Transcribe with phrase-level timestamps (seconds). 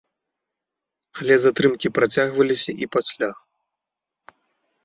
[1.19, 3.29] Але затрымкі працягваліся і пасля.